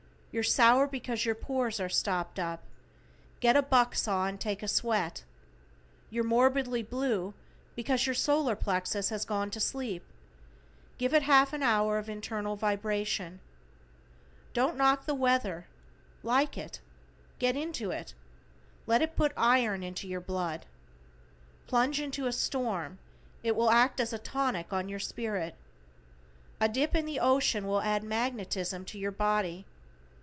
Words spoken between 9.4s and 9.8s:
to